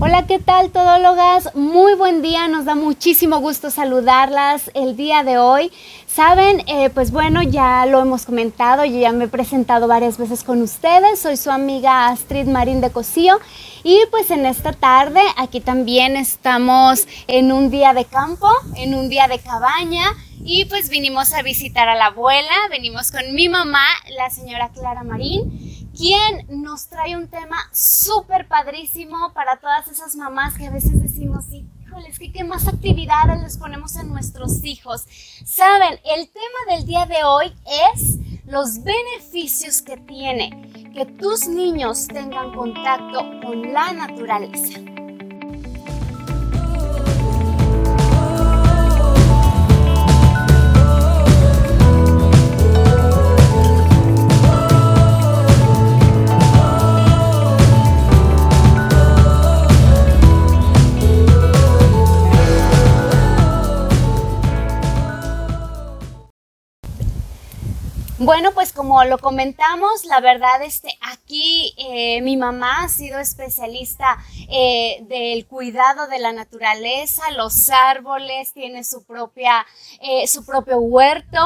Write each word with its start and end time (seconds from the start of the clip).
Hola, 0.00 0.28
¿qué 0.28 0.38
tal, 0.38 0.70
todólogas? 0.70 1.56
Muy 1.56 1.94
buen 1.94 2.22
día, 2.22 2.46
nos 2.46 2.64
da 2.64 2.76
muchísimo 2.76 3.40
gusto 3.40 3.68
saludarlas 3.68 4.70
el 4.74 4.96
día 4.96 5.24
de 5.24 5.38
hoy. 5.38 5.72
Saben, 6.06 6.62
eh, 6.68 6.88
pues 6.90 7.10
bueno, 7.10 7.42
ya 7.42 7.84
lo 7.84 8.00
hemos 8.00 8.24
comentado, 8.24 8.84
yo 8.84 8.96
ya 8.96 9.10
me 9.10 9.24
he 9.24 9.28
presentado 9.28 9.88
varias 9.88 10.16
veces 10.16 10.44
con 10.44 10.62
ustedes, 10.62 11.18
soy 11.18 11.36
su 11.36 11.50
amiga 11.50 12.06
Astrid 12.10 12.46
Marín 12.46 12.80
de 12.80 12.90
Cosío 12.90 13.40
y 13.82 13.98
pues 14.12 14.30
en 14.30 14.46
esta 14.46 14.72
tarde 14.72 15.20
aquí 15.36 15.60
también 15.60 16.14
estamos 16.14 17.08
en 17.26 17.50
un 17.50 17.68
día 17.68 17.92
de 17.92 18.04
campo, 18.04 18.48
en 18.76 18.94
un 18.94 19.08
día 19.08 19.26
de 19.26 19.40
cabaña 19.40 20.14
y 20.44 20.66
pues 20.66 20.90
vinimos 20.90 21.32
a 21.32 21.42
visitar 21.42 21.88
a 21.88 21.96
la 21.96 22.06
abuela, 22.06 22.54
venimos 22.70 23.10
con 23.10 23.34
mi 23.34 23.48
mamá, 23.48 23.84
la 24.16 24.30
señora 24.30 24.68
Clara 24.68 25.02
Marín 25.02 25.77
quien 25.98 26.46
nos 26.62 26.88
trae 26.88 27.16
un 27.16 27.26
tema 27.26 27.56
súper 27.72 28.46
padrísimo 28.46 29.32
para 29.34 29.56
todas 29.56 29.88
esas 29.88 30.14
mamás 30.14 30.56
que 30.56 30.68
a 30.68 30.70
veces 30.70 31.02
decimos, 31.02 31.46
híjoles, 31.50 32.20
¿qué, 32.20 32.30
¿qué 32.30 32.44
más 32.44 32.68
actividades 32.68 33.42
les 33.42 33.58
ponemos 33.58 33.96
a 33.96 34.04
nuestros 34.04 34.64
hijos? 34.64 35.06
Saben, 35.44 35.98
el 36.04 36.30
tema 36.30 36.76
del 36.76 36.86
día 36.86 37.04
de 37.06 37.24
hoy 37.24 37.52
es 37.92 38.18
los 38.46 38.84
beneficios 38.84 39.82
que 39.82 39.96
tiene 39.96 40.90
que 40.94 41.04
tus 41.04 41.48
niños 41.48 42.06
tengan 42.06 42.54
contacto 42.54 43.18
con 43.42 43.72
la 43.72 43.92
naturaleza. 43.92 44.97
Bueno, 68.28 68.52
pues 68.52 68.74
como 68.74 69.02
lo 69.04 69.16
comentamos, 69.16 70.04
la 70.04 70.20
verdad, 70.20 70.60
este, 70.62 70.90
aquí 71.00 71.72
eh, 71.78 72.20
mi 72.20 72.36
mamá 72.36 72.82
ha 72.82 72.88
sido 72.90 73.18
especialista 73.18 74.18
eh, 74.50 74.98
del 75.08 75.46
cuidado 75.46 76.08
de 76.08 76.18
la 76.18 76.32
naturaleza, 76.32 77.22
los 77.30 77.70
árboles, 77.70 78.52
tiene 78.52 78.84
su, 78.84 79.02
propia, 79.04 79.64
eh, 80.02 80.26
su 80.26 80.44
propio 80.44 80.76
huerto. 80.76 81.38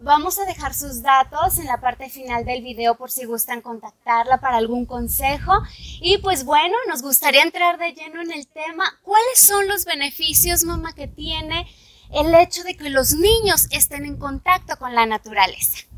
Vamos 0.00 0.38
a 0.38 0.46
dejar 0.46 0.72
sus 0.72 1.02
datos 1.02 1.58
en 1.58 1.66
la 1.66 1.78
parte 1.78 2.08
final 2.08 2.46
del 2.46 2.62
video 2.62 2.94
por 2.94 3.10
si 3.10 3.26
gustan 3.26 3.60
contactarla 3.60 4.40
para 4.40 4.56
algún 4.56 4.86
consejo. 4.86 5.52
Y 6.00 6.16
pues 6.22 6.46
bueno, 6.46 6.74
nos 6.88 7.02
gustaría 7.02 7.42
entrar 7.42 7.76
de 7.78 7.92
lleno 7.92 8.22
en 8.22 8.32
el 8.32 8.46
tema. 8.46 8.98
¿Cuáles 9.02 9.40
son 9.40 9.68
los 9.68 9.84
beneficios, 9.84 10.64
mamá, 10.64 10.94
que 10.94 11.06
tiene 11.06 11.68
el 12.14 12.34
hecho 12.34 12.64
de 12.64 12.78
que 12.78 12.88
los 12.88 13.12
niños 13.12 13.66
estén 13.72 14.06
en 14.06 14.16
contacto 14.16 14.78
con 14.78 14.94
la 14.94 15.04
naturaleza? 15.04 15.89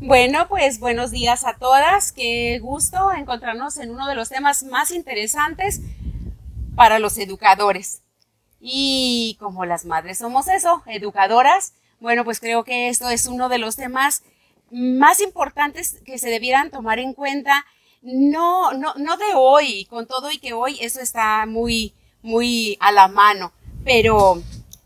Bueno, 0.00 0.46
pues 0.46 0.78
buenos 0.78 1.10
días 1.10 1.46
a 1.46 1.54
todas. 1.54 2.12
Qué 2.12 2.58
gusto 2.60 3.12
encontrarnos 3.12 3.78
en 3.78 3.90
uno 3.90 4.06
de 4.06 4.14
los 4.14 4.28
temas 4.28 4.62
más 4.62 4.90
interesantes 4.90 5.80
para 6.74 6.98
los 6.98 7.16
educadores. 7.16 8.02
Y 8.60 9.38
como 9.40 9.64
las 9.64 9.86
madres 9.86 10.18
somos 10.18 10.48
eso, 10.48 10.82
educadoras, 10.84 11.72
bueno, 11.98 12.24
pues 12.24 12.40
creo 12.40 12.62
que 12.62 12.90
esto 12.90 13.08
es 13.08 13.24
uno 13.24 13.48
de 13.48 13.56
los 13.56 13.76
temas 13.76 14.22
más 14.70 15.22
importantes 15.22 15.98
que 16.04 16.18
se 16.18 16.28
debieran 16.28 16.70
tomar 16.70 16.98
en 16.98 17.14
cuenta, 17.14 17.64
no, 18.02 18.74
no, 18.74 18.92
no 18.96 19.16
de 19.16 19.32
hoy, 19.34 19.86
con 19.86 20.06
todo 20.06 20.30
y 20.30 20.38
que 20.38 20.52
hoy 20.52 20.76
eso 20.82 21.00
está 21.00 21.46
muy, 21.46 21.94
muy 22.20 22.76
a 22.80 22.92
la 22.92 23.08
mano, 23.08 23.52
pero 23.82 24.42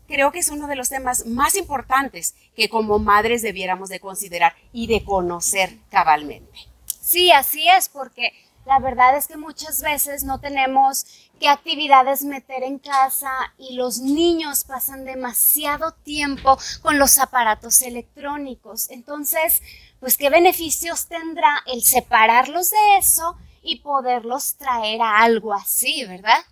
creo 0.07 0.31
que 0.31 0.39
es 0.39 0.47
uno 0.47 0.67
de 0.67 0.75
los 0.77 0.87
temas 0.89 1.25
más 1.25 1.55
importantes 1.55 2.35
que 2.61 2.69
como 2.69 2.99
madres 2.99 3.41
debiéramos 3.41 3.89
de 3.89 3.99
considerar 3.99 4.53
y 4.71 4.85
de 4.85 5.03
conocer 5.03 5.79
cabalmente. 5.89 6.59
Sí, 6.85 7.31
así 7.31 7.67
es, 7.67 7.89
porque 7.89 8.33
la 8.67 8.77
verdad 8.77 9.17
es 9.17 9.25
que 9.25 9.35
muchas 9.35 9.81
veces 9.81 10.23
no 10.23 10.39
tenemos 10.39 11.07
qué 11.39 11.47
actividades 11.47 12.23
meter 12.23 12.61
en 12.61 12.77
casa 12.77 13.31
y 13.57 13.73
los 13.73 13.97
niños 13.97 14.63
pasan 14.63 15.05
demasiado 15.05 15.93
tiempo 16.03 16.55
con 16.83 16.99
los 16.99 17.17
aparatos 17.17 17.81
electrónicos. 17.81 18.91
Entonces, 18.91 19.63
pues 19.99 20.15
qué 20.15 20.29
beneficios 20.29 21.07
tendrá 21.07 21.63
el 21.65 21.81
separarlos 21.81 22.69
de 22.69 22.97
eso 22.99 23.37
y 23.63 23.77
poderlos 23.79 24.55
traer 24.57 25.01
a 25.01 25.17
algo 25.17 25.51
así, 25.51 26.05
¿verdad? 26.05 26.45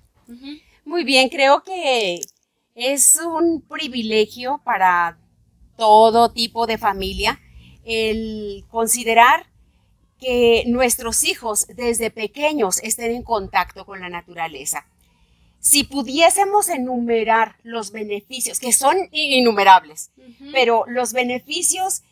Muy 0.86 1.04
bien, 1.04 1.30
creo 1.30 1.62
que 1.62 2.20
es 2.74 3.16
un 3.18 3.62
privilegio 3.62 4.60
para 4.64 5.20
todo 5.80 6.30
tipo 6.30 6.68
de 6.68 6.78
familia 6.78 7.40
el 7.86 8.66
considerar 8.70 9.48
que 10.20 10.66
nuestros 10.68 11.24
hijos 11.24 11.68
desde 11.68 12.12
pequeños 12.12 12.84
estén 12.84 13.12
en 13.12 13.24
contacto 13.24 13.86
con 13.86 14.02
la 14.02 14.10
naturaleza. 14.10 14.86
Si 15.62 15.86
pudiésemos 15.86 16.68
enumerar 16.68 17.56
los 17.64 17.92
beneficios, 17.94 18.60
que 18.60 18.74
son 18.74 18.98
innumerables, 19.12 20.12
pero 20.52 20.84
los 20.86 21.14
beneficios 21.14 22.04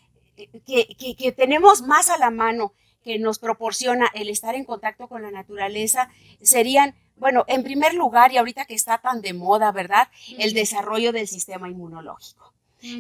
que, 0.66 1.16
que, 1.18 1.32
tenemos 1.34 1.82
más 1.82 2.10
a 2.10 2.18
la 2.18 2.32
mano 2.32 2.74
que 3.04 3.20
nos 3.20 3.38
proporciona 3.38 4.10
el 4.14 4.30
estar 4.30 4.56
en 4.56 4.64
contacto 4.64 5.10
con 5.10 5.22
la 5.24 5.32
naturaleza 5.32 6.10
serían 6.42 6.96
bueno, 7.18 7.46
en 7.48 7.64
primer 7.64 7.96
lugar, 7.96 8.32
y 8.32 8.38
ahorita 8.38 8.66
que 8.66 8.76
está 8.76 9.00
tan 9.00 9.22
de 9.22 9.34
moda, 9.34 9.72
¿verdad? 9.72 10.08
El 10.38 10.54
desarrollo 10.54 11.12
del 11.12 11.28
sistema 11.28 11.68
inmunológico. 11.68 12.54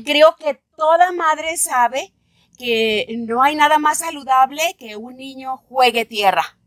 Creo 0.03 0.35
que 0.35 0.59
toda 0.75 1.11
madre 1.11 1.57
sabe 1.57 2.13
que 2.57 3.05
no 3.17 3.43
hay 3.43 3.55
nada 3.55 3.77
más 3.77 3.99
saludable 3.99 4.75
que 4.79 4.95
un 4.95 5.15
niño 5.15 5.57
juegue 5.57 6.05
tierra, 6.05 6.57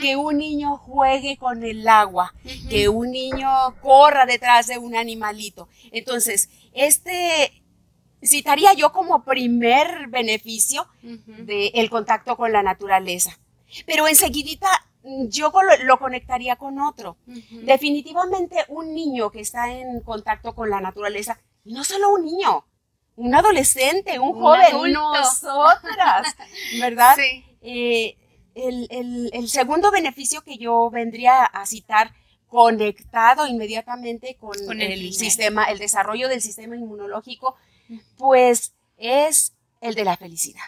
que 0.00 0.16
un 0.16 0.38
niño 0.38 0.76
juegue 0.76 1.36
con 1.36 1.64
el 1.64 1.86
agua, 1.88 2.34
que 2.70 2.88
un 2.88 3.10
niño 3.10 3.50
corra 3.80 4.26
detrás 4.26 4.68
de 4.68 4.78
un 4.78 4.94
animalito. 4.94 5.68
Entonces, 5.90 6.48
este 6.72 7.62
citaría 8.24 8.72
yo 8.74 8.92
como 8.92 9.24
primer 9.24 10.08
beneficio 10.08 10.86
del 11.02 11.90
contacto 11.90 12.36
con 12.36 12.52
la 12.52 12.62
naturaleza. 12.62 13.38
Pero 13.86 14.06
enseguidita 14.06 14.68
yo 15.28 15.52
lo, 15.84 15.98
conectaría 15.98 16.56
con 16.56 16.78
otro. 16.78 17.16
Definitivamente 17.26 18.64
un 18.68 18.94
niño 18.94 19.30
que 19.30 19.40
está 19.40 19.72
en 19.72 20.00
contacto 20.00 20.54
con 20.54 20.70
la 20.70 20.80
naturaleza, 20.80 21.40
no 21.64 21.84
solo 21.84 22.14
un 22.14 22.24
niño, 22.24 22.64
un 23.16 23.34
adolescente, 23.34 24.18
un, 24.18 24.32
joven, 24.32 24.92
nosotras, 24.92 26.36
¿verdad? 26.80 27.16
Sí. 27.16 27.44
Eh, 27.62 28.16
el, 28.54 29.48
segundo 29.48 29.90
beneficio 29.90 30.42
que 30.42 30.58
yo 30.58 30.90
vendría 30.90 31.44
a 31.44 31.66
citar 31.66 32.12
conectado 32.48 33.46
inmediatamente 33.46 34.36
con, 34.36 34.80
el, 34.80 35.12
sistema, 35.14 35.64
el 35.64 35.78
desarrollo 35.78 36.28
del 36.28 36.42
sistema 36.42 36.76
inmunológico, 36.76 37.56
pues 38.18 38.74
es 38.98 39.54
el 39.80 39.94
de 39.94 40.04
la 40.04 40.16
felicidad. 40.16 40.60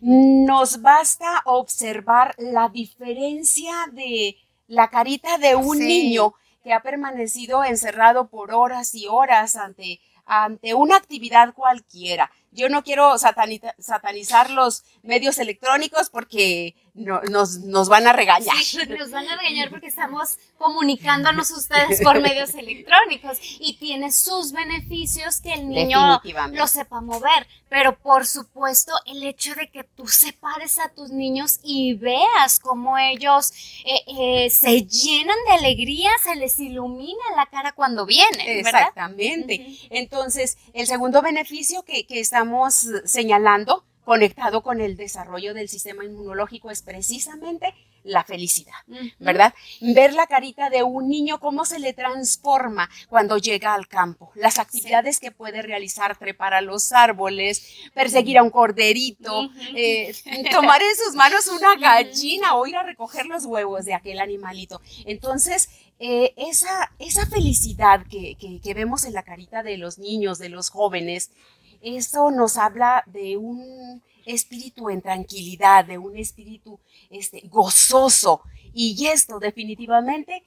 Nos 0.00 0.80
basta 0.82 1.42
observar 1.44 2.34
la 2.38 2.68
diferencia 2.70 3.72
de 3.92 4.36
la 4.66 4.88
carita 4.88 5.38
de 5.38 5.54
un 5.54 5.78
niño 5.78 6.34
que 6.66 6.72
ha 6.72 6.80
permanecido 6.80 7.62
encerrado 7.62 8.26
por 8.26 8.52
horas 8.52 8.92
y 8.96 9.06
horas 9.06 9.54
ante, 9.54 10.00
ante 10.26 10.74
una 10.74 10.96
actividad 10.96 11.54
cualquiera. 11.54 12.30
Yo 12.56 12.70
no 12.70 12.82
quiero 12.82 13.16
satanizar 13.18 14.50
los 14.50 14.82
medios 15.02 15.38
electrónicos 15.38 16.08
porque 16.08 16.74
nos, 16.94 17.58
nos, 17.60 17.88
van 17.90 18.06
a 18.06 18.14
regañar. 18.14 18.56
nos 18.98 19.10
van 19.10 19.28
a 19.28 19.36
regañar 19.36 19.68
porque 19.68 19.88
estamos 19.88 20.38
comunicándonos 20.56 21.50
ustedes 21.50 22.00
por 22.00 22.20
medios 22.20 22.54
electrónicos 22.54 23.38
y 23.60 23.76
tiene 23.76 24.10
sus 24.10 24.52
beneficios 24.52 25.40
que 25.42 25.52
el 25.52 25.68
niño 25.68 26.22
lo 26.52 26.66
sepa 26.66 27.02
mover. 27.02 27.46
Pero 27.68 27.98
por 27.98 28.26
supuesto, 28.26 28.92
el 29.04 29.22
hecho 29.24 29.54
de 29.54 29.68
que 29.70 29.84
tú 29.84 30.06
separes 30.06 30.78
a 30.78 30.88
tus 30.88 31.10
niños 31.10 31.60
y 31.62 31.94
veas 31.94 32.58
cómo 32.60 32.96
ellos 32.96 33.52
eh, 33.84 34.00
eh, 34.06 34.50
se 34.50 34.86
llenan 34.86 35.36
de 35.48 35.54
alegría, 35.54 36.10
se 36.22 36.36
les 36.36 36.58
ilumina 36.58 37.24
la 37.36 37.46
cara 37.46 37.72
cuando 37.72 38.06
vienen. 38.06 38.40
Exactamente. 38.40 39.76
Entonces, 39.90 40.15
el 40.72 40.86
segundo 40.86 41.22
beneficio 41.22 41.82
que, 41.82 42.06
que 42.06 42.20
estamos 42.20 42.86
señalando 43.04 43.84
conectado 44.04 44.62
con 44.62 44.80
el 44.80 44.96
desarrollo 44.96 45.52
del 45.52 45.68
sistema 45.68 46.04
inmunológico 46.04 46.70
es 46.70 46.80
precisamente 46.80 47.74
la 48.06 48.22
felicidad, 48.22 48.76
¿verdad? 49.18 49.52
Ver 49.80 50.14
la 50.14 50.28
carita 50.28 50.70
de 50.70 50.84
un 50.84 51.08
niño, 51.08 51.40
cómo 51.40 51.64
se 51.64 51.80
le 51.80 51.92
transforma 51.92 52.88
cuando 53.08 53.36
llega 53.36 53.74
al 53.74 53.88
campo, 53.88 54.30
las 54.36 54.58
actividades 54.58 55.18
que 55.18 55.32
puede 55.32 55.60
realizar, 55.60 56.16
trepar 56.16 56.54
a 56.54 56.60
los 56.60 56.92
árboles, 56.92 57.66
perseguir 57.94 58.38
a 58.38 58.44
un 58.44 58.50
corderito, 58.50 59.50
eh, 59.74 60.14
tomar 60.52 60.80
en 60.82 60.96
sus 61.04 61.16
manos 61.16 61.48
una 61.48 61.74
gallina 61.80 62.54
o 62.54 62.66
ir 62.66 62.76
a 62.76 62.84
recoger 62.84 63.26
los 63.26 63.44
huevos 63.44 63.84
de 63.84 63.94
aquel 63.94 64.20
animalito. 64.20 64.80
Entonces, 65.04 65.68
eh, 65.98 66.34
esa, 66.36 66.92
esa 66.98 67.26
felicidad 67.26 68.06
que, 68.06 68.36
que, 68.36 68.74
vemos 68.74 69.04
en 69.04 69.14
la 69.14 69.22
carita 69.22 69.62
de 69.62 69.78
los 69.78 69.98
niños, 69.98 70.38
de 70.38 70.50
los 70.50 70.70
jóvenes, 70.70 71.30
eso 71.80 72.30
nos 72.30 72.58
habla 72.58 73.02
de 73.06 73.36
un 73.36 74.02
espíritu 74.26 74.90
en 74.90 75.00
tranquilidad, 75.00 75.84
de 75.84 75.98
un 75.98 76.16
espíritu 76.16 76.80
este, 77.10 77.42
gozoso. 77.48 78.42
Y 78.74 79.06
esto 79.06 79.38
definitivamente, 79.38 80.42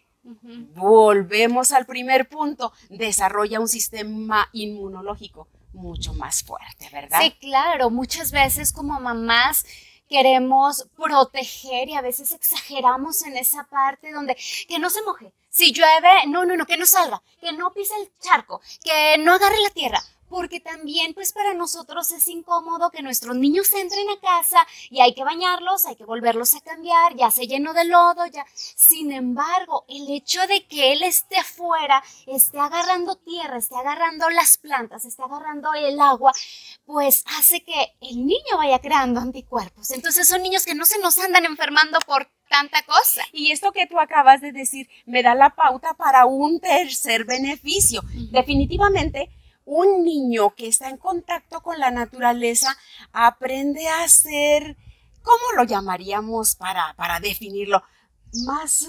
volvemos 0.75 1.71
al 1.71 1.85
primer 1.85 2.29
punto, 2.29 2.71
desarrolla 2.89 3.59
un 3.59 3.67
sistema 3.67 4.49
inmunológico 4.53 5.47
mucho 5.73 6.13
más 6.13 6.43
fuerte, 6.43 6.89
¿verdad? 6.91 7.21
Sí, 7.21 7.31
claro, 7.39 7.89
muchas 7.89 8.31
veces 8.31 8.71
como 8.71 8.99
mamás 8.99 9.65
queremos 10.07 10.87
proteger 10.95 11.89
y 11.89 11.93
a 11.93 12.01
veces 12.01 12.31
exageramos 12.31 13.21
en 13.23 13.37
esa 13.37 13.63
parte 13.65 14.11
donde 14.11 14.35
que 14.67 14.79
no 14.79 14.89
se 14.89 15.01
moje. 15.03 15.31
Si 15.49 15.73
llueve, 15.73 16.27
no, 16.27 16.45
no, 16.45 16.55
no, 16.55 16.65
que 16.65 16.77
no 16.77 16.85
salga, 16.85 17.21
que 17.39 17.51
no 17.51 17.73
pise 17.73 17.93
el 17.99 18.11
charco, 18.19 18.61
que 18.83 19.17
no 19.17 19.33
agarre 19.33 19.59
la 19.61 19.69
tierra 19.71 20.01
porque 20.29 20.59
también 20.59 21.13
pues 21.13 21.33
para 21.33 21.53
nosotros 21.53 22.11
es 22.11 22.27
incómodo 22.27 22.91
que 22.91 23.01
nuestros 23.01 23.35
niños 23.35 23.73
entren 23.73 24.07
a 24.09 24.19
casa 24.19 24.65
y 24.89 25.01
hay 25.01 25.13
que 25.13 25.23
bañarlos, 25.23 25.85
hay 25.85 25.95
que 25.95 26.05
volverlos 26.05 26.53
a 26.55 26.61
cambiar, 26.61 27.15
ya 27.15 27.31
se 27.31 27.47
llenó 27.47 27.73
de 27.73 27.85
lodo, 27.85 28.25
ya. 28.27 28.45
Sin 28.53 29.11
embargo, 29.11 29.85
el 29.89 30.09
hecho 30.09 30.45
de 30.47 30.65
que 30.67 30.93
él 30.93 31.03
esté 31.03 31.37
afuera, 31.37 32.03
esté 32.27 32.59
agarrando 32.59 33.15
tierra, 33.15 33.57
esté 33.57 33.75
agarrando 33.75 34.29
las 34.29 34.57
plantas, 34.57 35.03
esté 35.05 35.23
agarrando 35.23 35.73
el 35.73 35.99
agua, 35.99 36.31
pues 36.85 37.23
hace 37.37 37.63
que 37.63 37.95
el 38.01 38.25
niño 38.25 38.57
vaya 38.57 38.79
creando 38.79 39.19
anticuerpos. 39.19 39.91
Entonces 39.91 40.27
son 40.27 40.43
niños 40.43 40.65
que 40.65 40.75
no 40.75 40.85
se 40.85 40.99
nos 40.99 41.17
andan 41.17 41.45
enfermando 41.45 41.97
por 42.05 42.29
tanta 42.49 42.83
cosa. 42.83 43.21
Y 43.31 43.51
esto 43.51 43.71
que 43.71 43.87
tú 43.87 43.99
acabas 43.99 44.41
de 44.41 44.51
decir 44.51 44.89
me 45.05 45.23
da 45.23 45.35
la 45.35 45.51
pauta 45.55 45.93
para 45.93 46.25
un 46.25 46.59
tercer 46.59 47.25
beneficio. 47.25 48.01
Definitivamente, 48.31 49.29
un 49.65 50.03
niño 50.03 50.55
que 50.55 50.67
está 50.67 50.89
en 50.89 50.97
contacto 50.97 51.61
con 51.61 51.79
la 51.79 51.91
naturaleza 51.91 52.75
aprende 53.13 53.87
a 53.87 54.07
ser, 54.07 54.75
¿cómo 55.21 55.53
lo 55.55 55.63
llamaríamos 55.63 56.55
para, 56.55 56.93
para 56.95 57.19
definirlo? 57.19 57.83
Más, 58.45 58.87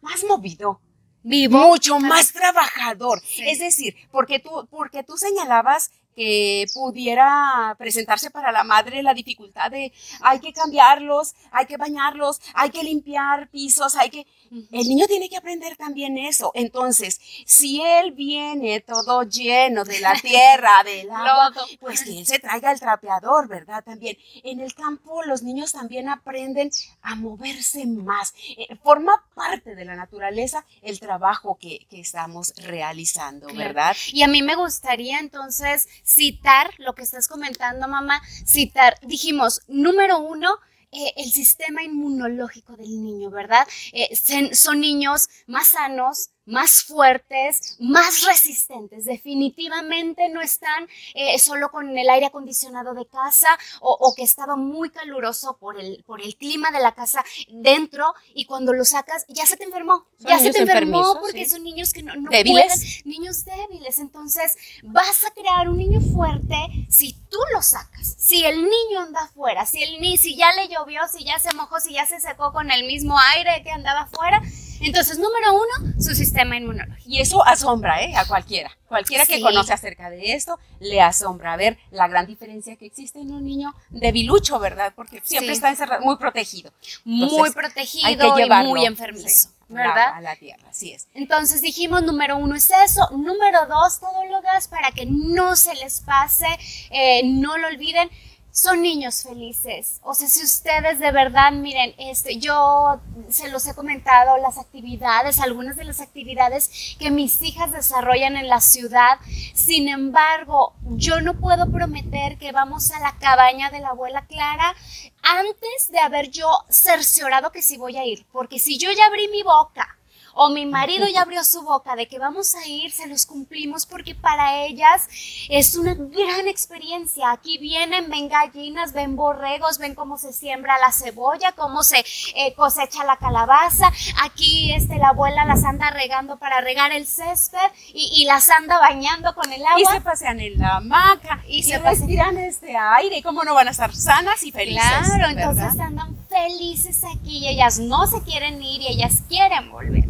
más 0.00 0.24
movido. 0.24 0.80
Vivo. 1.22 1.58
Mucho 1.68 2.00
más 2.00 2.32
trabajador. 2.32 3.22
Es 3.38 3.60
decir, 3.60 3.94
porque 4.10 4.40
tú, 4.40 4.66
porque 4.70 5.04
tú 5.04 5.16
señalabas 5.16 5.92
que 6.14 6.66
pudiera 6.74 7.74
presentarse 7.78 8.30
para 8.30 8.52
la 8.52 8.64
madre 8.64 9.02
la 9.02 9.14
dificultad 9.14 9.70
de 9.70 9.92
hay 10.20 10.40
que 10.40 10.52
cambiarlos, 10.52 11.34
hay 11.50 11.66
que 11.66 11.76
bañarlos, 11.76 12.40
hay 12.54 12.70
que 12.70 12.82
limpiar 12.82 13.48
pisos, 13.50 13.96
hay 13.96 14.10
que... 14.10 14.26
El 14.70 14.88
niño 14.88 15.06
tiene 15.06 15.28
que 15.28 15.36
aprender 15.36 15.76
también 15.76 16.18
eso. 16.18 16.52
Entonces, 16.54 17.20
si 17.46 17.80
él 17.80 18.12
viene 18.12 18.80
todo 18.80 19.22
lleno 19.22 19.84
de 19.84 20.00
la 20.00 20.12
tierra, 20.22 20.82
del 20.84 21.10
agua, 21.10 21.52
pues 21.80 22.04
que 22.04 22.18
él 22.18 22.26
se 22.26 22.38
traiga 22.38 22.70
el 22.72 22.80
trapeador, 22.80 23.48
¿verdad? 23.48 23.82
También. 23.82 24.16
En 24.44 24.60
el 24.60 24.74
campo 24.74 25.22
los 25.24 25.42
niños 25.42 25.72
también 25.72 26.08
aprenden 26.08 26.70
a 27.00 27.14
moverse 27.14 27.86
más. 27.86 28.34
Eh, 28.56 28.76
forma 28.82 29.24
parte 29.34 29.74
de 29.74 29.84
la 29.84 29.96
naturaleza 29.96 30.64
el 30.82 31.00
trabajo 31.00 31.56
que, 31.58 31.86
que 31.88 32.00
estamos 32.00 32.52
realizando, 32.56 33.46
¿verdad? 33.54 33.96
Y 34.12 34.22
a 34.22 34.28
mí 34.28 34.42
me 34.42 34.54
gustaría 34.54 35.18
entonces 35.18 35.88
citar 36.04 36.70
lo 36.78 36.94
que 36.94 37.02
estás 37.02 37.28
comentando, 37.28 37.88
mamá, 37.88 38.20
citar, 38.46 38.98
dijimos, 39.02 39.62
número 39.68 40.18
uno, 40.18 40.58
eh, 40.92 41.12
el 41.16 41.30
sistema 41.32 41.82
inmunológico 41.82 42.76
del 42.76 43.02
niño, 43.02 43.30
¿verdad? 43.30 43.66
Eh, 43.92 44.14
son 44.54 44.80
niños 44.80 45.28
más 45.46 45.68
sanos, 45.68 46.30
más 46.44 46.82
fuertes, 46.84 47.76
más 47.78 48.24
resistentes. 48.26 49.04
Definitivamente 49.04 50.28
no 50.28 50.40
están 50.40 50.88
eh, 51.14 51.38
solo 51.38 51.70
con 51.70 51.96
el 51.96 52.08
aire 52.10 52.26
acondicionado 52.26 52.94
de 52.94 53.06
casa 53.06 53.48
o, 53.80 54.14
que 54.16 54.22
estaba 54.22 54.56
muy 54.56 54.90
caluroso 54.90 55.56
por 55.58 55.80
el, 55.80 56.02
por 56.06 56.20
el 56.20 56.36
clima 56.36 56.70
de 56.70 56.80
la 56.80 56.92
casa 56.94 57.24
dentro 57.48 58.14
y 58.34 58.44
cuando 58.44 58.72
lo 58.72 58.84
sacas 58.84 59.24
ya 59.28 59.46
se 59.46 59.56
te 59.56 59.64
enfermó. 59.64 60.06
Ya 60.18 60.38
se 60.38 60.50
te 60.50 60.60
enfermó 60.60 61.18
porque 61.20 61.48
son 61.48 61.62
niños 61.62 61.92
que 61.92 62.02
no, 62.02 62.14
no 62.16 62.30
pueden, 62.30 62.68
niños 63.04 63.44
débiles. 63.44 63.98
Entonces 63.98 64.56
vas 64.82 65.24
a 65.24 65.30
crear 65.30 65.68
un 65.68 65.78
niño 65.78 66.00
fuerte 66.00 66.56
si 66.88 67.14
tú 67.30 67.38
lo 67.52 67.62
sacas. 67.62 68.16
Si 68.18 68.44
el 68.44 68.62
niño 68.62 69.00
anda 69.00 69.22
afuera, 69.22 69.66
si, 69.66 69.82
el, 69.82 70.18
si 70.18 70.36
ya 70.36 70.52
le 70.52 70.68
llovió, 70.68 71.00
si 71.08 71.24
ya 71.24 71.38
se 71.38 71.54
mojó, 71.54 71.80
si 71.80 71.94
ya 71.94 72.06
se 72.06 72.20
secó 72.20 72.52
con 72.52 72.70
el 72.70 72.86
mismo 72.86 73.18
aire 73.34 73.62
que 73.62 73.70
andaba 73.70 74.02
afuera, 74.02 74.42
entonces, 74.82 75.18
número 75.18 75.54
uno, 75.54 75.92
su 75.98 76.14
sistema 76.14 76.56
inmunológico. 76.56 77.02
Y 77.06 77.20
eso 77.20 77.44
asombra 77.46 78.02
¿eh? 78.02 78.14
a 78.16 78.24
cualquiera. 78.26 78.70
Cualquiera 78.86 79.24
que 79.26 79.40
conoce 79.40 79.72
acerca 79.72 80.10
de 80.10 80.34
esto 80.34 80.58
le 80.80 81.00
asombra 81.00 81.56
ver 81.56 81.78
la 81.90 82.08
gran 82.08 82.26
diferencia 82.26 82.76
que 82.76 82.86
existe 82.86 83.20
en 83.20 83.32
un 83.32 83.44
niño 83.44 83.74
debilucho, 83.90 84.58
¿verdad? 84.58 84.92
Porque 84.94 85.22
siempre 85.24 85.52
está 85.52 85.70
encerrado, 85.70 86.04
muy 86.04 86.16
protegido. 86.16 86.72
muy 87.04 87.50
protegido 87.52 88.38
y 88.38 88.48
muy 88.66 88.84
enfermizo. 88.84 89.50
¿verdad? 89.68 90.14
A 90.14 90.20
la 90.20 90.36
tierra, 90.36 90.68
así 90.68 90.92
es. 90.92 91.08
Entonces 91.14 91.62
dijimos, 91.62 92.02
número 92.02 92.36
uno 92.36 92.54
es 92.54 92.70
eso. 92.84 93.08
Número 93.12 93.66
dos, 93.66 94.00
todólogas, 94.00 94.68
para 94.68 94.90
que 94.92 95.06
no 95.06 95.56
se 95.56 95.74
les 95.76 96.00
pase, 96.00 96.46
eh, 96.90 97.22
no 97.24 97.56
lo 97.56 97.68
olviden 97.68 98.10
son 98.52 98.82
niños 98.82 99.22
felices. 99.22 99.98
O 100.02 100.14
sea, 100.14 100.28
si 100.28 100.44
ustedes 100.44 100.98
de 100.98 101.10
verdad, 101.10 101.52
miren, 101.52 101.94
este, 101.96 102.38
yo 102.38 103.00
se 103.30 103.50
los 103.50 103.66
he 103.66 103.74
comentado, 103.74 104.36
las 104.36 104.58
actividades, 104.58 105.40
algunas 105.40 105.76
de 105.76 105.84
las 105.84 106.02
actividades 106.02 106.96
que 106.98 107.10
mis 107.10 107.40
hijas 107.40 107.72
desarrollan 107.72 108.36
en 108.36 108.48
la 108.48 108.60
ciudad. 108.60 109.18
Sin 109.54 109.88
embargo, 109.88 110.74
yo 110.82 111.22
no 111.22 111.40
puedo 111.40 111.72
prometer 111.72 112.36
que 112.36 112.52
vamos 112.52 112.92
a 112.92 113.00
la 113.00 113.16
cabaña 113.18 113.70
de 113.70 113.80
la 113.80 113.88
abuela 113.88 114.26
Clara 114.26 114.74
antes 115.22 115.90
de 115.90 116.00
haber 116.00 116.30
yo 116.30 116.50
cerciorado 116.68 117.52
que 117.52 117.62
sí 117.62 117.78
voy 117.78 117.96
a 117.96 118.04
ir. 118.04 118.26
Porque 118.32 118.58
si 118.58 118.78
yo 118.78 118.92
ya 118.92 119.06
abrí 119.06 119.28
mi 119.28 119.42
boca 119.42 119.98
o 120.34 120.50
mi 120.50 120.66
marido 120.66 121.06
ya 121.08 121.22
abrió 121.22 121.44
su 121.44 121.62
boca 121.62 121.96
de 121.96 122.08
que 122.08 122.18
vamos 122.18 122.54
a 122.54 122.66
ir, 122.66 122.92
se 122.92 123.06
los 123.06 123.26
cumplimos 123.26 123.86
porque 123.86 124.14
para 124.14 124.64
ellas 124.64 125.08
es 125.48 125.76
una 125.76 125.94
gran 125.94 126.48
experiencia. 126.48 127.32
Aquí 127.32 127.58
vienen, 127.58 128.10
ven 128.10 128.28
gallinas, 128.28 128.92
ven 128.92 129.16
borregos, 129.16 129.78
ven 129.78 129.94
cómo 129.94 130.18
se 130.18 130.32
siembra 130.32 130.78
la 130.78 130.92
cebolla, 130.92 131.52
cómo 131.52 131.82
se 131.82 132.04
eh, 132.34 132.54
cosecha 132.54 133.04
la 133.04 133.16
calabaza. 133.16 133.92
Aquí 134.22 134.72
este, 134.72 134.96
la 134.96 135.08
abuela 135.08 135.44
las 135.44 135.64
anda 135.64 135.90
regando 135.90 136.38
para 136.38 136.60
regar 136.60 136.92
el 136.92 137.06
césped 137.06 137.58
y, 137.92 138.24
las 138.24 138.48
anda 138.50 138.78
bañando 138.78 139.34
con 139.34 139.52
el 139.52 139.64
agua. 139.66 139.80
Y 139.80 139.84
se 139.84 140.00
pasean 140.00 140.40
en 140.40 140.58
la 140.58 140.76
hamaca 140.76 141.42
y, 141.46 141.62
se 141.62 141.78
respiran 141.78 142.38
este 142.38 142.76
aire. 142.76 143.22
¿Cómo 143.22 143.44
no 143.44 143.54
van 143.54 143.68
a 143.68 143.72
estar 143.72 143.94
sanas 143.94 144.42
y 144.44 144.52
felices? 144.52 144.82
Claro, 145.04 145.28
entonces 145.28 145.80
andan 145.80 146.16
felices 146.28 147.02
aquí 147.04 147.38
y 147.38 147.48
ellas 147.48 147.78
no 147.78 148.06
se 148.06 148.22
quieren 148.22 148.62
ir 148.62 148.82
y 148.82 148.88
ellas 148.88 149.22
quieren 149.28 149.70
volver. 149.70 150.01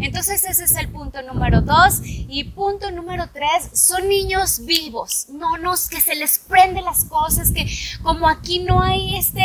Entonces 0.00 0.44
ese 0.44 0.64
es 0.64 0.76
el 0.76 0.88
punto 0.88 1.22
número 1.22 1.60
dos. 1.62 2.00
Y 2.02 2.44
punto 2.44 2.90
número 2.90 3.28
tres, 3.32 3.70
son 3.72 4.08
niños 4.08 4.64
vivos, 4.64 5.26
no 5.30 5.58
nos 5.58 5.88
que 5.88 6.00
se 6.00 6.14
les 6.14 6.38
prende 6.38 6.82
las 6.82 7.04
cosas, 7.04 7.50
que 7.50 7.66
como 8.02 8.28
aquí 8.28 8.60
no 8.60 8.82
hay 8.82 9.16
este, 9.16 9.42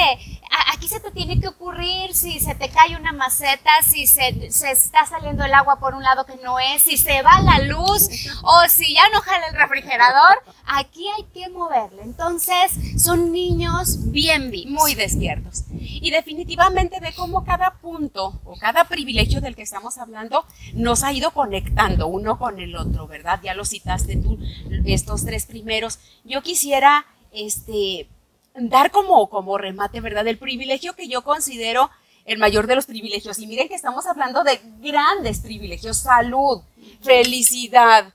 aquí 0.74 0.88
se 0.88 1.00
te 1.00 1.12
tiene 1.12 1.40
que 1.40 1.48
ocurrir 1.48 2.14
si 2.14 2.40
se 2.40 2.56
te 2.56 2.70
cae 2.70 2.96
una 2.96 3.12
maceta, 3.12 3.72
si 3.88 4.08
se, 4.08 4.52
se 4.52 4.72
está 4.72 5.06
saliendo 5.06 5.44
el 5.44 5.54
agua 5.54 5.80
por 5.80 5.96
un 5.96 6.04
lado 6.04 6.26
que 6.26 6.36
no 6.44 6.60
es, 6.60 6.84
si 6.84 6.98
se 6.98 7.22
va 7.22 7.42
la 7.42 7.60
luz 7.60 8.08
o 8.44 8.70
si 8.70 8.94
ya 8.94 9.10
no 9.10 9.22
jala 9.22 9.48
el 9.48 9.56
refrigerador, 9.56 10.38
aquí 10.66 11.08
hay 11.18 11.24
que 11.34 11.50
moverle. 11.50 12.04
Entonces 12.04 12.72
son 13.02 13.32
niños 13.32 14.12
bien 14.12 14.52
vivos. 14.52 14.72
Muy 14.74 14.96
despiertos. 14.96 15.66
Y 15.72 16.12
definitivamente 16.12 17.00
ve 17.00 17.14
cómo 17.16 17.44
cada 17.46 17.76
punto 17.76 18.42
o 18.46 18.56
cada 18.58 18.86
privilegio 18.86 19.42
del 19.42 19.56
que 19.56 19.62
estamos 19.62 19.98
hablando 19.98 20.46
nos 20.74 21.04
ha 21.04 21.14
ido 21.14 21.32
conectando 21.32 22.08
uno 22.08 22.38
con 22.38 22.60
el 22.60 22.76
otro, 22.76 23.08
¿verdad? 23.08 23.40
Ya 23.44 23.54
lo 23.54 23.66
citaste 23.66 24.18
tú, 24.18 24.40
estos 24.86 25.26
tres 25.26 25.46
primeros. 25.46 26.00
Yo 26.24 26.42
quisiera, 26.42 27.06
este, 27.32 28.10
dar 28.56 28.92
como, 28.92 29.30
como 29.30 29.58
remate, 29.58 30.02
¿verdad? 30.02 30.28
El 30.28 30.38
privilegio 30.38 30.94
que 30.94 31.08
yo 31.08 31.24
considero 31.24 31.90
el 32.26 32.38
mayor 32.38 32.68
de 32.68 32.76
los 32.76 32.86
privilegios. 32.86 33.40
Y 33.40 33.48
miren 33.48 33.68
que 33.68 33.76
estamos 33.76 34.06
hablando 34.06 34.44
de 34.44 34.62
grandes 34.80 35.40
privilegios, 35.40 35.98
salud, 35.98 36.62
felicidad, 37.02 38.14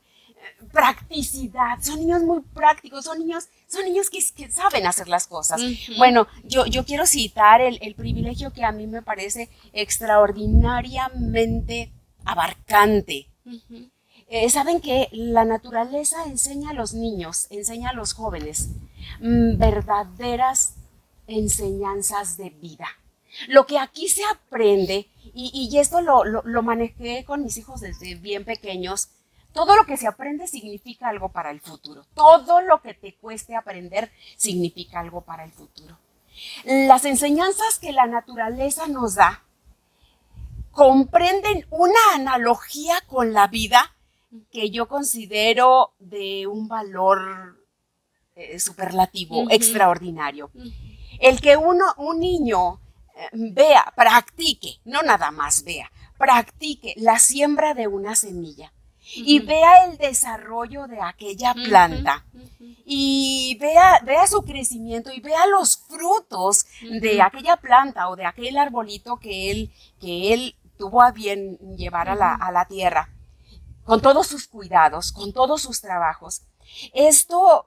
practicidad. 0.73 1.79
Son 1.81 2.01
niños 2.01 2.23
muy 2.23 2.41
prácticos, 2.41 3.05
son 3.05 3.19
niños, 3.19 3.49
son 3.67 3.85
niños 3.85 4.09
que, 4.11 4.23
saben 4.51 4.87
hacer 4.87 5.09
las 5.09 5.27
cosas. 5.27 5.61
Bueno, 5.97 6.27
yo, 6.45 6.67
yo 6.67 6.85
quiero 6.85 7.07
citar 7.07 7.61
el, 7.61 7.95
privilegio 7.95 8.53
que 8.53 8.65
a 8.65 8.73
mí 8.73 8.87
me 8.87 9.03
parece 9.03 9.51
extraordinariamente 9.73 11.93
abarcante. 12.25 13.29
Eh, 14.29 14.51
Saben 14.51 14.81
que 14.81 15.09
la 15.13 15.45
naturaleza 15.45 16.25
enseña 16.27 16.71
a 16.71 16.75
los 16.75 16.93
niños, 16.93 17.47
enseña 17.51 17.91
a 17.91 17.95
los 17.95 18.13
jóvenes 18.13 18.69
mm, 19.21 19.57
verdaderas 19.57 20.75
enseñanzas 21.27 22.37
de 22.37 22.51
vida. 22.51 22.87
Lo 23.47 23.67
que 23.67 23.79
aquí 23.79 24.09
se 24.09 24.23
aprende 24.25 25.09
Y, 25.35 25.79
esto 25.79 26.01
lo, 26.01 26.25
lo, 26.25 26.63
manejé 26.63 27.25
con 27.25 27.45
mis 27.45 27.57
hijos 27.59 27.81
desde 27.81 28.17
bien 28.17 28.45
pequeños. 28.45 29.11
Todo 29.53 29.77
lo 29.77 29.85
que 29.85 29.97
se 29.97 30.09
aprende 30.09 30.49
significa 30.49 31.09
algo 31.09 31.29
para 31.31 31.51
el 31.51 31.61
futuro. 31.61 32.05
Todo 32.15 32.61
lo 32.61 32.83
que 32.83 32.95
te 32.95 33.15
cueste 33.15 33.55
aprender 33.55 34.11
significa 34.37 34.99
algo 35.01 35.21
para 35.21 35.45
el 35.45 35.53
futuro. 35.53 35.97
Las 36.65 37.05
enseñanzas 37.05 37.79
que 37.79 37.93
la 37.93 38.07
naturaleza 38.07 38.89
nos 38.89 39.15
da 39.15 39.45
comprenden 40.73 41.67
una 41.71 42.01
analogía 42.15 43.01
con 43.07 43.33
la 43.33 43.47
vida 43.47 43.95
que 44.51 44.71
yo 44.71 44.89
considero 44.89 45.95
de 45.99 46.47
un 46.47 46.69
valor 46.69 47.59
eh, 48.35 48.59
superlativo, 48.61 49.47
extraordinario. 49.51 50.51
El 51.19 51.41
que 51.41 51.57
uno, 51.57 51.85
un 51.97 52.21
niño 52.21 52.81
eh, 53.17 53.29
vea, 53.33 53.93
practique, 53.97 54.81
no 54.85 55.03
nada 55.03 55.31
más 55.31 55.65
vea, 55.65 55.91
practique 56.19 56.95
la 56.97 57.19
siembra 57.19 57.75
de 57.75 57.89
una 57.89 58.15
semilla 58.15 58.73
y 59.15 59.39
vea 59.41 59.87
el 59.87 59.97
desarrollo 59.97 60.87
de 60.87 61.01
aquella 61.01 61.55
planta 61.55 62.27
y 62.85 63.57
vea, 63.59 64.01
vea 64.05 64.27
su 64.27 64.43
crecimiento 64.43 65.11
y 65.13 65.21
vea 65.21 65.47
los 65.47 65.79
frutos 65.79 66.67
de 67.01 67.23
aquella 67.23 67.57
planta 67.57 68.09
o 68.11 68.17
de 68.17 68.27
aquel 68.27 68.59
arbolito 68.59 69.17
que 69.17 69.51
él, 69.51 69.73
que 70.01 70.35
él 70.35 70.57
tuvo 70.77 71.03
a 71.03 71.11
bien 71.11 71.57
llevar 71.77 72.09
a 72.09 72.15
la, 72.15 72.35
a 72.35 72.53
la 72.53 72.67
tierra, 72.67 73.11
con 73.89 74.03
todos 74.03 74.27
sus 74.27 74.47
cuidados, 74.47 75.13
con 75.13 75.33
todos 75.33 75.63
sus 75.63 75.81
trabajos. 75.81 76.43
Esto 76.93 77.65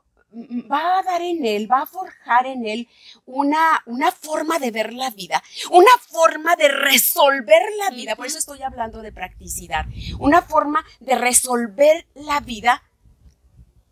va 0.72 1.00
a 1.00 1.02
dar 1.02 1.20
en 1.24 1.44
él, 1.44 1.70
va 1.70 1.82
a 1.82 1.86
forjar 1.88 2.46
en 2.46 2.68
él 2.68 2.88
una, 3.26 3.82
una 3.88 4.12
forma 4.12 4.60
de 4.60 4.70
ver 4.70 4.94
la 4.94 5.10
vida, 5.10 5.42
una 5.72 5.90
forma 6.00 6.56
de 6.58 6.68
resolver 6.68 7.64
la 7.80 7.90
vida, 7.96 8.16
por 8.16 8.28
eso 8.28 8.38
estoy 8.38 8.62
hablando 8.62 9.02
de 9.02 9.12
practicidad, 9.12 9.88
una 10.20 10.44
forma 10.44 10.86
de 11.00 11.16
resolver 11.16 12.06
la 12.14 12.40
vida 12.40 12.84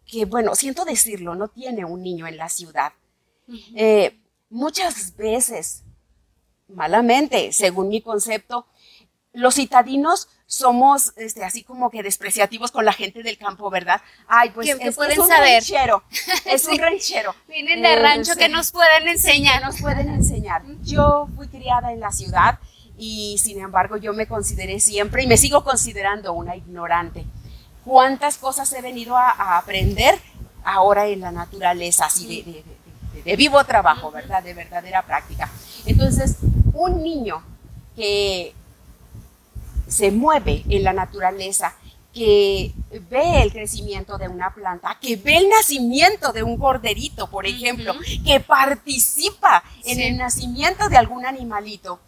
que, 0.05 0.25
bueno, 0.25 0.53
siento 0.53 0.85
decirlo, 0.85 1.33
no 1.33 1.47
tiene 1.47 1.83
un 1.83 2.03
niño 2.03 2.27
en 2.27 2.37
la 2.37 2.49
ciudad. 2.49 2.93
Eh, 3.75 4.19
muchas 4.51 5.15
veces, 5.15 5.83
malamente, 6.67 7.51
según 7.53 7.89
mi 7.89 8.01
concepto, 8.03 8.67
los 9.33 9.55
citadinos 9.55 10.27
somos 10.47 11.13
este, 11.15 11.43
así 11.43 11.63
como 11.63 11.91
que 11.91 12.01
despreciativos 12.01 12.71
con 12.71 12.83
la 12.83 12.93
gente 12.93 13.21
del 13.21 13.37
campo, 13.37 13.69
¿verdad? 13.69 14.01
Ay, 14.27 14.49
pues 14.49 14.69
es, 14.69 14.95
pueden 14.95 15.19
un 15.19 15.27
saber? 15.27 15.53
ranchero, 15.53 16.03
es 16.45 16.65
un 16.65 16.79
ranchero. 16.79 17.35
Vienen 17.47 17.83
de 17.83 17.95
rancho 17.95 18.35
que 18.35 18.49
nos 18.49 18.71
pueden 18.71 19.07
enseñar. 19.07 19.63
nos 19.63 19.79
pueden 19.79 20.09
enseñar. 20.09 20.63
Yo 20.81 21.27
fui 21.35 21.47
criada 21.47 21.93
en 21.93 21.99
la 21.99 22.11
ciudad 22.11 22.57
y 22.97 23.37
sin 23.37 23.59
embargo 23.59 23.97
yo 23.97 24.13
me 24.13 24.27
consideré 24.27 24.79
siempre 24.79 25.23
y 25.23 25.27
me 25.27 25.37
sigo 25.37 25.63
considerando 25.63 26.33
una 26.33 26.55
ignorante. 26.55 27.25
¿Cuántas 27.85 28.37
cosas 28.37 28.71
he 28.73 28.81
venido 28.81 29.15
a, 29.15 29.57
aprender 29.57 30.19
ahora 30.63 31.07
en 31.07 31.21
la 31.21 31.31
naturaleza, 31.31 32.05
así 32.05 32.43
de, 32.43 32.63
de 33.23 33.35
vivo 33.35 33.63
trabajo, 33.63 34.11
¿verdad? 34.11 34.43
De 34.43 34.53
verdadera 34.53 35.03
práctica. 35.03 35.49
Entonces, 35.85 36.37
un 36.73 37.01
niño 37.03 37.43
que 37.95 38.53
se 39.89 40.11
mueve 40.11 40.63
en 40.69 40.83
la 40.83 40.93
naturaleza, 40.93 41.75
que 42.13 42.73
ve 43.09 43.43
el 43.43 43.51
crecimiento 43.51 44.17
de 44.17 44.27
una 44.27 44.53
planta, 44.53 44.97
que 44.99 45.15
ve 45.15 45.37
el 45.37 45.49
nacimiento 45.49 46.31
de 46.31 46.43
un 46.43 46.57
corderito, 46.57 47.29
por 47.29 47.45
ejemplo, 47.45 47.93
que 48.25 48.39
participa 48.39 49.63
en 49.85 49.99
el 49.99 50.17
nacimiento 50.17 50.89
de 50.89 50.97
algún 50.97 51.25
animalito. 51.25 51.99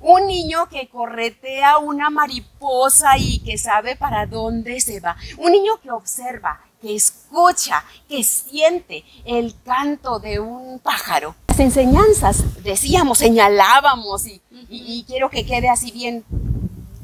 Un 0.00 0.26
niño 0.26 0.68
que 0.68 0.88
corretea 0.88 1.78
una 1.78 2.10
mariposa 2.10 3.16
y 3.16 3.38
que 3.38 3.56
sabe 3.56 3.96
para 3.96 4.26
dónde 4.26 4.80
se 4.80 5.00
va. 5.00 5.16
Un 5.38 5.52
niño 5.52 5.80
que 5.80 5.90
observa, 5.90 6.60
que 6.82 6.94
escucha, 6.94 7.82
que 8.06 8.22
siente 8.22 9.04
el 9.24 9.54
canto 9.64 10.18
de 10.18 10.40
un 10.40 10.78
pájaro. 10.80 11.34
Las 11.48 11.60
enseñanzas, 11.60 12.62
decíamos, 12.62 13.18
señalábamos 13.18 14.26
y, 14.26 14.42
y 14.68 15.04
quiero 15.04 15.30
que 15.30 15.46
quede 15.46 15.70
así 15.70 15.90
bien 15.90 16.22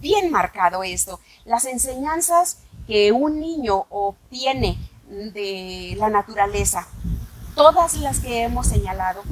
bien 0.00 0.30
marcado 0.30 0.83
esto. 0.83 1.21
Las 1.45 1.64
enseñanzas 1.64 2.59
que 2.87 3.12
un 3.12 3.40
niño 3.40 3.87
obtiene 3.90 4.78
de 5.09 5.95
la 5.99 6.09
naturaleza, 6.09 6.87
todas 7.54 7.95
las 7.97 8.21
que 8.21 8.42
hemos 8.42 8.66
señalado 8.66 9.23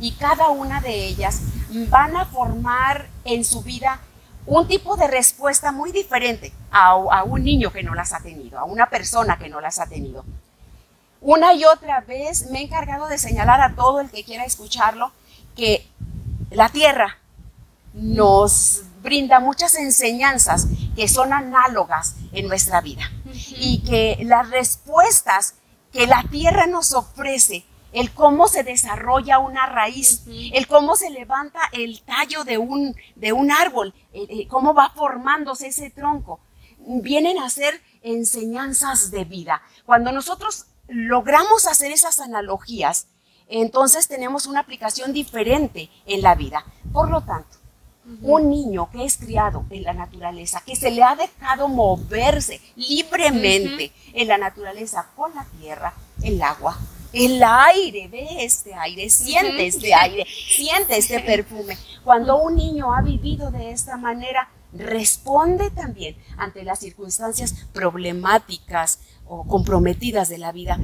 y 0.00 0.12
cada 0.12 0.48
una 0.48 0.80
de 0.80 1.06
ellas 1.06 1.40
van 1.88 2.16
a 2.16 2.26
formar 2.26 3.08
en 3.24 3.44
su 3.44 3.62
vida 3.62 4.00
un 4.46 4.66
tipo 4.66 4.96
de 4.96 5.06
respuesta 5.06 5.72
muy 5.72 5.92
diferente 5.92 6.52
a, 6.70 7.22
un 7.24 7.44
niño 7.44 7.70
que 7.70 7.82
no 7.82 7.94
las 7.94 8.12
ha 8.12 8.20
tenido, 8.20 8.58
a 8.58 8.64
una 8.64 8.90
persona 8.90 9.38
que 9.38 9.48
no 9.48 9.60
las 9.60 9.78
ha 9.78 9.86
tenido. 9.86 10.24
Una 11.20 11.54
y 11.54 11.64
otra 11.64 12.00
vez 12.00 12.50
me 12.50 12.58
he 12.58 12.62
encargado 12.62 13.06
de 13.06 13.18
señalar 13.18 13.60
a 13.60 13.76
todo 13.76 14.00
el 14.00 14.10
que 14.10 14.24
quiera 14.24 14.44
escucharlo 14.44 15.12
que 15.54 15.86
la 16.50 16.68
tierra 16.68 17.18
nos 17.94 18.82
brinda 19.02 19.40
muchas 19.40 19.74
enseñanzas 19.74 20.68
que 20.96 21.08
son 21.08 21.32
análogas 21.32 22.16
en 22.32 22.48
nuestra 22.48 22.80
vida 22.80 23.10
y 23.56 23.82
que 23.82 24.18
las 24.24 24.50
respuestas 24.50 25.54
que 25.92 26.06
la 26.06 26.24
tierra 26.30 26.66
nos 26.66 26.94
ofrece, 26.94 27.64
el 27.92 28.12
cómo 28.12 28.48
se 28.48 28.62
desarrolla 28.62 29.38
una 29.38 29.66
raíz, 29.66 30.22
el 30.26 30.66
cómo 30.66 30.96
se 30.96 31.10
levanta 31.10 31.60
el 31.72 32.02
tallo 32.02 32.44
de 32.44 32.56
un, 32.58 32.96
de 33.16 33.32
un 33.32 33.50
árbol, 33.50 33.94
cómo 34.48 34.72
va 34.72 34.90
formándose 34.90 35.66
ese 35.68 35.90
tronco, 35.90 36.40
vienen 36.78 37.38
a 37.38 37.50
ser 37.50 37.80
enseñanzas 38.02 39.10
de 39.10 39.24
vida. 39.24 39.62
Cuando 39.84 40.12
nosotros 40.12 40.66
logramos 40.88 41.66
hacer 41.66 41.92
esas 41.92 42.20
analogías, 42.20 43.08
entonces 43.48 44.08
tenemos 44.08 44.46
una 44.46 44.60
aplicación 44.60 45.12
diferente 45.12 45.90
en 46.06 46.22
la 46.22 46.34
vida. 46.34 46.64
Por 46.92 47.10
lo 47.10 47.20
tanto, 47.22 47.58
un 48.22 48.50
niño 48.50 48.90
que 48.90 49.04
es 49.04 49.16
criado 49.16 49.64
en 49.70 49.84
la 49.84 49.92
naturaleza, 49.92 50.62
que 50.66 50.76
se 50.76 50.90
le 50.90 51.02
ha 51.02 51.14
dejado 51.14 51.68
moverse 51.68 52.60
libremente 52.76 53.92
en 54.12 54.28
la 54.28 54.38
naturaleza 54.38 55.10
con 55.14 55.34
la 55.34 55.44
tierra, 55.60 55.94
el 56.22 56.42
agua, 56.42 56.78
el 57.12 57.42
aire, 57.42 58.08
ve 58.08 58.44
este 58.44 58.74
aire, 58.74 59.08
siente 59.10 59.66
este 59.66 59.94
aire, 59.94 60.26
siente 60.26 60.96
este 60.96 61.20
perfume. 61.20 61.76
Cuando 62.02 62.42
un 62.42 62.56
niño 62.56 62.94
ha 62.94 63.02
vivido 63.02 63.50
de 63.50 63.70
esta 63.70 63.96
manera, 63.96 64.48
responde 64.72 65.70
también 65.70 66.16
ante 66.38 66.64
las 66.64 66.80
circunstancias 66.80 67.54
problemáticas 67.72 69.00
o 69.26 69.46
comprometidas 69.46 70.28
de 70.28 70.38
la 70.38 70.52
vida, 70.52 70.78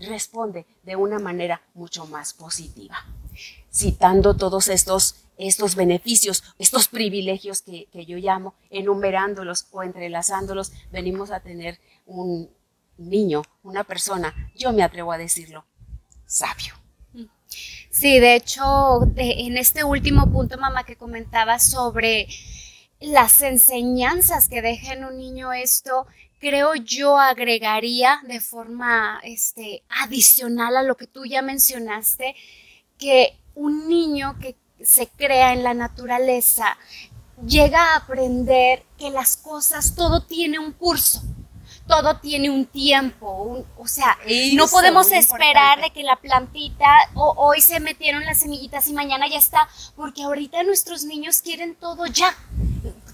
responde 0.00 0.66
de 0.82 0.96
una 0.96 1.18
manera 1.18 1.62
mucho 1.74 2.06
más 2.06 2.34
positiva. 2.34 2.96
Citando 3.72 4.36
todos 4.36 4.68
estos 4.68 5.14
estos 5.46 5.74
beneficios, 5.74 6.44
estos 6.58 6.88
privilegios 6.88 7.62
que, 7.62 7.88
yo 8.06 8.18
llamo, 8.18 8.54
enumerándolos 8.70 9.66
o 9.70 9.82
entrelazándolos, 9.82 10.72
venimos 10.92 11.30
a 11.30 11.40
tener 11.40 11.78
un 12.06 12.50
niño, 12.98 13.42
una 13.62 13.84
persona, 13.84 14.34
yo 14.54 14.72
me 14.72 14.82
atrevo 14.82 15.12
a 15.12 15.18
decirlo, 15.18 15.64
sabio. 16.26 16.74
Sí, 17.90 18.20
de 18.20 18.36
hecho, 18.36 19.02
en 19.16 19.56
este 19.56 19.82
último 19.82 20.30
punto, 20.30 20.56
mamá, 20.56 20.84
que 20.84 20.96
comentaba 20.96 21.58
sobre 21.58 22.28
las 23.00 23.40
enseñanzas 23.40 24.48
que 24.48 24.62
deja 24.62 24.92
en 24.92 25.04
un 25.04 25.18
niño 25.18 25.52
esto, 25.52 26.06
creo 26.38 26.74
yo 26.74 27.18
agregaría 27.18 28.20
de 28.26 28.40
forma 28.40 29.20
este, 29.24 29.82
adicional 29.88 30.76
a 30.76 30.82
lo 30.82 30.96
que 30.96 31.06
tú 31.06 31.24
ya 31.24 31.42
mencionaste, 31.42 32.36
que 32.98 33.36
un 33.54 33.88
niño 33.88 34.38
que 34.38 34.56
se 34.82 35.08
crea 35.08 35.52
en 35.52 35.62
la 35.62 35.74
naturaleza, 35.74 36.76
llega 37.46 37.92
a 37.92 37.96
aprender 37.96 38.84
que 38.98 39.10
las 39.10 39.36
cosas, 39.36 39.94
todo 39.94 40.22
tiene 40.22 40.58
un 40.58 40.72
curso, 40.72 41.22
todo 41.86 42.18
tiene 42.18 42.50
un 42.50 42.66
tiempo, 42.66 43.64
o 43.76 43.86
sea, 43.86 44.16
no 44.54 44.68
podemos 44.68 45.10
esperar 45.10 45.80
de 45.80 45.90
que 45.90 46.02
la 46.02 46.16
plantita, 46.16 46.86
o, 47.14 47.34
hoy 47.36 47.60
se 47.60 47.80
metieron 47.80 48.24
las 48.24 48.40
semillitas 48.40 48.86
y 48.88 48.92
mañana 48.92 49.28
ya 49.28 49.38
está, 49.38 49.68
porque 49.96 50.22
ahorita 50.22 50.62
nuestros 50.62 51.04
niños 51.04 51.42
quieren 51.42 51.74
todo 51.74 52.06
ya. 52.06 52.34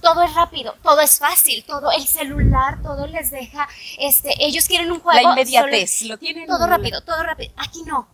Todo 0.03 0.23
es 0.23 0.35
rápido, 0.35 0.75
todo 0.83 1.01
es 1.01 1.19
fácil, 1.19 1.65
todo 1.65 1.91
el 1.91 2.07
celular, 2.07 2.81
todo 2.83 3.07
les 3.07 3.31
deja, 3.31 3.67
este, 3.99 4.31
ellos 4.39 4.67
quieren 4.67 4.93
un 4.93 5.01
juego. 5.01 5.21
La 5.21 5.33
inmediatez, 5.33 6.03
lo 6.03 6.19
tienen. 6.19 6.47
Todo 6.47 6.67
rápido, 6.67 7.01
todo 7.01 7.23
rápido. 7.23 7.53
Aquí 7.57 7.83
no, 7.83 8.07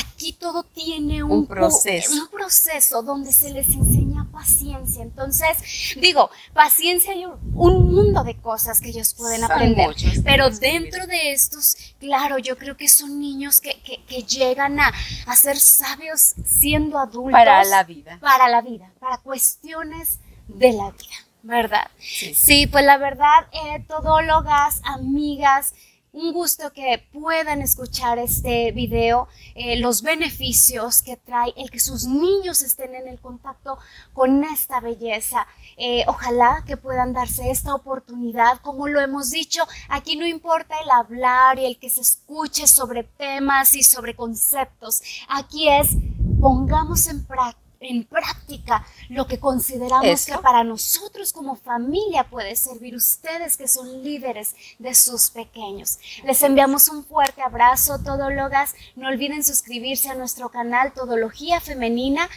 Aquí 0.00 0.32
todo 0.32 0.62
tiene 0.62 1.22
un, 1.22 1.46
proceso. 1.46 2.12
Un 2.12 2.28
proceso 2.28 3.02
donde 3.02 3.32
se 3.32 3.50
les 3.50 3.68
enseña 3.68 4.26
paciencia. 4.32 5.02
Entonces, 5.02 5.94
digo, 6.00 6.30
paciencia 6.52 7.14
y 7.14 7.26
un 7.26 7.94
mundo 7.94 8.24
de 8.24 8.36
cosas 8.36 8.80
que 8.80 8.88
ellos 8.88 9.14
pueden 9.14 9.44
aprender. 9.44 9.94
pero 10.24 10.50
dentro 10.50 11.06
de 11.06 11.32
estos, 11.32 11.76
claro, 11.98 12.38
yo 12.38 12.58
creo 12.58 12.76
que 12.76 12.88
son 12.88 13.20
niños 13.20 13.60
que, 13.60 13.74
llegan 14.24 14.80
a, 14.80 14.92
a 15.26 15.36
ser 15.36 15.58
sabios 15.58 16.34
siendo 16.44 16.98
adultos. 16.98 17.32
Para 17.32 17.64
la 17.64 17.84
vida. 17.84 18.18
Para 18.20 18.48
la 18.48 18.62
vida, 18.62 18.90
para 18.98 19.18
cuestiones 19.18 20.18
de 20.48 20.72
la 20.72 20.90
vida, 20.90 21.26
¿verdad? 21.42 21.90
Sí, 21.98 22.66
pues 22.66 22.84
la 22.84 22.96
verdad, 22.96 23.46
eh, 23.52 23.84
todólogas, 23.86 24.80
amigas, 24.84 25.74
un 26.14 26.32
gusto 26.32 26.72
que 26.72 27.04
puedan 27.12 27.60
escuchar 27.60 28.18
este 28.20 28.70
video, 28.70 29.26
eh, 29.56 29.80
los 29.80 30.02
beneficios 30.02 31.02
que 31.02 31.16
trae 31.16 31.52
el 31.56 31.70
que 31.70 31.80
sus 31.80 32.06
niños 32.06 32.62
estén 32.62 32.94
en 32.94 33.08
el 33.08 33.20
contacto 33.20 33.78
con 34.12 34.44
esta 34.44 34.78
belleza. 34.80 35.46
Eh, 35.76 36.04
ojalá 36.06 36.62
que 36.66 36.76
puedan 36.76 37.12
darse 37.12 37.50
esta 37.50 37.74
oportunidad, 37.74 38.60
como 38.62 38.86
lo 38.86 39.00
hemos 39.00 39.30
dicho, 39.30 39.64
aquí 39.88 40.16
no 40.16 40.24
importa 40.24 40.76
el 40.84 40.90
hablar 40.90 41.58
y 41.58 41.66
el 41.66 41.78
que 41.78 41.90
se 41.90 42.02
escuche 42.02 42.68
sobre 42.68 43.02
temas 43.02 43.74
y 43.74 43.82
sobre 43.82 44.14
conceptos, 44.14 45.02
aquí 45.28 45.68
es 45.68 45.88
pongamos 46.40 47.08
en 47.08 47.24
práctica 47.24 47.63
en 47.84 48.04
práctica 48.04 48.86
lo 49.08 49.26
que 49.26 49.38
consideramos 49.38 50.26
que 50.26 50.38
para 50.38 50.64
nosotros 50.64 51.32
como 51.32 51.56
familia 51.56 52.24
puede 52.24 52.56
servir 52.56 52.96
ustedes 52.96 53.56
que 53.56 53.68
son 53.68 54.02
líderes 54.02 54.54
de 54.78 54.94
sus 54.94 55.30
pequeños. 55.30 55.98
Les 56.24 56.42
enviamos 56.42 56.88
un 56.88 57.04
fuerte 57.04 57.42
abrazo, 57.42 57.98
todólogas. 57.98 58.74
No 58.96 59.08
olviden 59.08 59.44
suscribirse 59.44 60.08
a 60.08 60.14
nuestro 60.14 60.48
canal 60.48 60.92
Todología 60.92 61.60
Femenina 61.60 62.28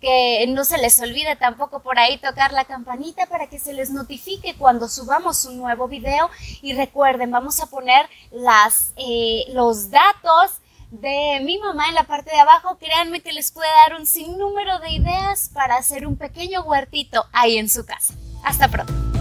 que 0.00 0.44
no 0.48 0.64
se 0.64 0.76
les 0.76 1.00
olvide 1.00 1.34
tampoco 1.36 1.80
por 1.80 1.98
ahí 1.98 2.18
tocar 2.18 2.52
la 2.52 2.66
campanita 2.66 3.24
para 3.24 3.48
que 3.48 3.58
se 3.58 3.72
les 3.72 3.90
notifique 3.90 4.54
cuando 4.54 4.86
subamos 4.86 5.46
un 5.46 5.56
nuevo 5.56 5.88
video 5.88 6.28
y 6.60 6.74
recuerden 6.74 7.30
vamos 7.30 7.58
a 7.60 7.66
poner 7.66 8.06
las, 8.30 8.92
eh, 8.96 9.44
los 9.54 9.90
datos 9.90 10.60
de 11.00 11.40
mi 11.42 11.58
mamá 11.58 11.88
en 11.88 11.94
la 11.94 12.04
parte 12.04 12.30
de 12.30 12.38
abajo, 12.38 12.78
créanme 12.78 13.20
que 13.20 13.32
les 13.32 13.50
puede 13.50 13.68
dar 13.86 13.98
un 13.98 14.06
sinnúmero 14.06 14.78
de 14.78 14.92
ideas 14.92 15.50
para 15.52 15.76
hacer 15.76 16.06
un 16.06 16.16
pequeño 16.16 16.62
huertito 16.62 17.26
ahí 17.32 17.58
en 17.58 17.68
su 17.68 17.84
casa. 17.84 18.14
Hasta 18.44 18.68
pronto. 18.68 19.13